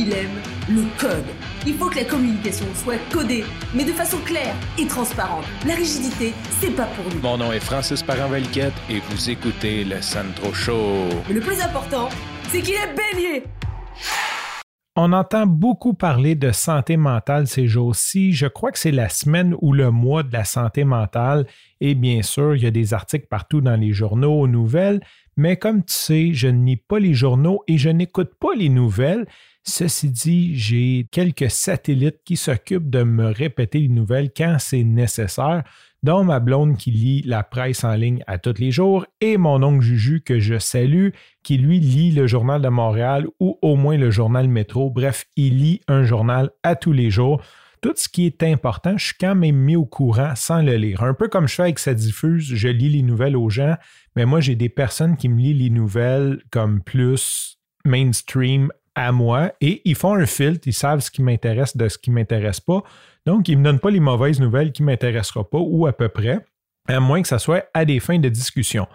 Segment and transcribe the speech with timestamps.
[0.00, 1.26] il aime le code.
[1.66, 5.44] Il faut que la communication soit codée, mais de façon claire et transparente.
[5.66, 7.20] La rigidité, c'est pas pour nous.
[7.20, 11.08] Mon nom est Francis parent et vous écoutez le Sandro Show.
[11.28, 12.08] Mais le plus important,
[12.48, 13.44] c'est qu'il est bélier.
[14.96, 18.32] On entend beaucoup parler de santé mentale ces jours-ci.
[18.32, 21.46] Je crois que c'est la semaine ou le mois de la santé mentale.
[21.80, 25.00] Et bien sûr, il y a des articles partout dans les journaux, aux nouvelles.
[25.36, 28.68] Mais comme tu sais, je ne lis pas les journaux et je n'écoute pas les
[28.68, 29.26] nouvelles.
[29.62, 35.64] Ceci dit, j'ai quelques satellites qui s'occupent de me répéter les nouvelles quand c'est nécessaire,
[36.02, 39.62] dont ma blonde qui lit la presse en ligne à tous les jours et mon
[39.62, 41.10] oncle Juju que je salue,
[41.42, 44.88] qui lui lit le journal de Montréal ou au moins le journal Métro.
[44.88, 47.42] Bref, il lit un journal à tous les jours.
[47.82, 51.02] Tout ce qui est important, je suis quand même mis au courant sans le lire.
[51.02, 53.76] Un peu comme je fais avec sa diffuse, je lis les nouvelles aux gens,
[54.16, 58.70] mais moi j'ai des personnes qui me lisent les nouvelles comme plus mainstream
[59.00, 62.10] à moi et ils font un filtre, ils savent ce qui m'intéresse de ce qui
[62.10, 62.82] ne m'intéresse pas.
[63.26, 65.92] Donc, ils ne me donnent pas les mauvaises nouvelles qui ne m'intéresseront pas ou à
[65.92, 66.38] peu près,
[66.88, 68.86] à moins que ça soit à des fins de discussion.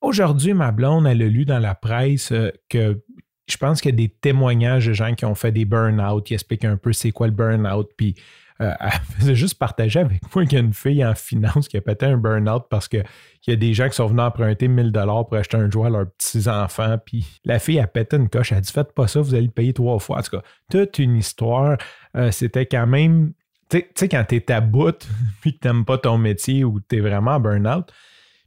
[0.00, 3.02] Aujourd'hui, ma blonde, elle a lu dans la presse euh, que
[3.46, 6.34] je pense qu'il y a des témoignages de gens qui ont fait des burn-out, qui
[6.34, 8.14] expliquent un peu c'est quoi le burn-out, puis
[8.60, 11.76] euh, elle faisait juste partager avec moi qu'il y a une fille en finance qui
[11.76, 13.04] a pété un burn-out parce qu'il
[13.46, 15.90] y a des gens qui sont venus emprunter 1000 dollars pour acheter un jouet à
[15.90, 16.96] leurs petits-enfants.
[17.04, 18.52] Puis la fille a pété une coche.
[18.52, 20.18] Elle a dit Faites pas ça, vous allez le payer trois fois.
[20.18, 21.76] En tout cas, toute une histoire.
[22.16, 23.32] Euh, c'était quand même.
[23.70, 25.08] Tu sais, quand t'es à bout,
[25.40, 27.92] puis que t'aimes pas ton métier ou t'es vraiment en burn-out.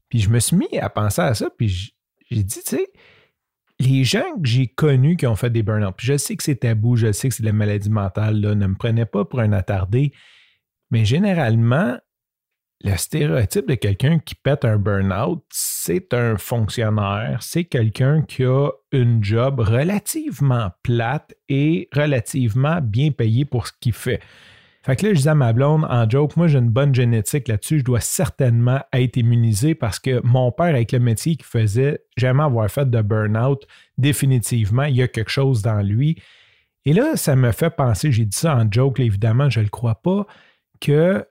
[0.10, 1.94] Puis je me suis mis à penser à ça, puis
[2.30, 2.88] j'ai dit, tu sais,
[3.80, 6.96] les gens que j'ai connus qui ont fait des burn-out, je sais que c'est tabou,
[6.96, 10.14] je sais que c'est de la maladie mentale, ne me prenez pas pour un attardé,
[10.90, 11.98] mais généralement,
[12.84, 18.70] le stéréotype de quelqu'un qui pète un burn-out, c'est un fonctionnaire, c'est quelqu'un qui a
[18.92, 24.22] une job relativement plate et relativement bien payé pour ce qu'il fait.
[24.88, 27.50] Fait que là, je disais à ma blonde en joke, moi j'ai une bonne génétique
[27.50, 32.00] là-dessus, je dois certainement être immunisé parce que mon père, avec le métier qu'il faisait,
[32.16, 33.68] jamais avoir fait de burn-out,
[33.98, 36.22] définitivement, il y a quelque chose dans lui.
[36.86, 39.70] Et là, ça me fait penser, j'ai dit ça en joke, évidemment, je ne le
[39.70, 40.26] crois pas,
[40.80, 41.26] que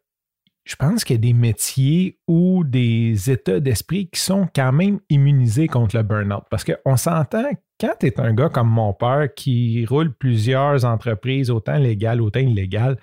[0.64, 5.00] je pense qu'il y a des métiers ou des états d'esprit qui sont quand même
[5.08, 6.44] immunisés contre le burn-out.
[6.50, 7.48] Parce qu'on s'entend,
[7.80, 12.40] quand tu es un gars comme mon père qui roule plusieurs entreprises, autant légales, autant
[12.40, 12.98] illégales,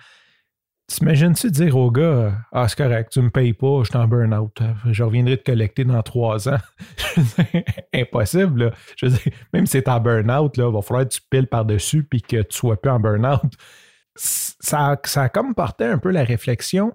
[0.93, 4.59] T'imagines-tu dire au gars Ah, c'est correct, tu me payes pas, je suis en burn-out,
[4.91, 6.59] je reviendrai te collecter dans trois ans.
[7.93, 8.71] Impossible, là.
[8.95, 11.47] Je veux dire, même si tu es en burn-out, il va falloir que tu piles
[11.47, 13.51] par-dessus puis que tu sois plus en burn-out.
[14.15, 16.93] Ça, ça a comme porté un peu la réflexion.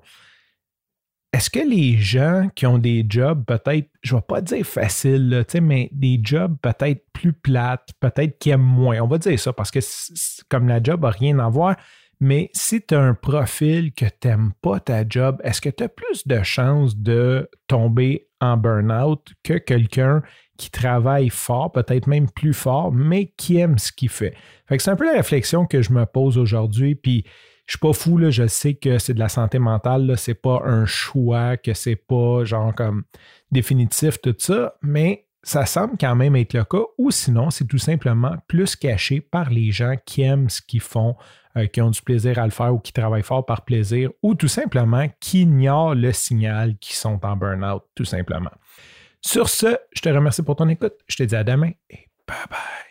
[1.32, 5.44] Est-ce que les gens qui ont des jobs peut-être, je ne vais pas dire faciles,
[5.60, 9.72] mais des jobs peut-être plus plates, peut-être qui aiment moins, on va dire ça parce
[9.72, 9.81] que
[10.48, 11.75] comme la job n'a rien à voir,
[12.21, 15.84] mais si tu as un profil que tu n'aimes pas ta job, est-ce que tu
[15.84, 20.23] as plus de chances de tomber en burn-out que quelqu'un
[20.56, 24.34] qui travaille fort, peut-être même plus fort, mais qui aime ce qu'il fait?
[24.69, 26.97] fait c'est un peu la réflexion que je me pose aujourd'hui.
[26.97, 27.25] Puis
[27.67, 30.35] je suis pas fou, là, je sais que c'est de la santé mentale, ce n'est
[30.35, 33.05] pas un choix, que c'est pas genre comme
[33.53, 37.79] définitif, tout ça, mais ça semble quand même être le cas, ou sinon, c'est tout
[37.79, 41.15] simplement plus caché par les gens qui aiment ce qu'ils font,
[41.58, 44.34] euh, qui ont du plaisir à le faire ou qui travaillent fort par plaisir, ou
[44.34, 48.50] tout simplement qui ignorent le signal qui sont en burn-out, tout simplement.
[49.20, 50.94] Sur ce, je te remercie pour ton écoute.
[51.08, 52.88] Je te dis à demain et bye bye.